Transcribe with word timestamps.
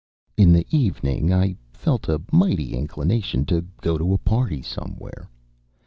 In 0.35 0.51
the 0.51 0.65
evening 0.71 1.31
I 1.31 1.57
felt 1.73 2.09
a 2.09 2.19
mighty 2.31 2.73
inclination 2.73 3.45
to 3.45 3.63
go 3.81 3.99
to 3.99 4.15
a 4.15 4.17
party 4.17 4.63
somewhere. 4.63 5.29